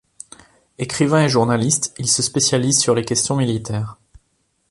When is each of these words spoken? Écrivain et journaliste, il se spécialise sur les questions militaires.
Écrivain 0.79 1.25
et 1.25 1.29
journaliste, 1.29 1.93
il 1.99 2.07
se 2.07 2.23
spécialise 2.23 2.79
sur 2.79 2.95
les 2.95 3.05
questions 3.05 3.35
militaires. 3.35 3.99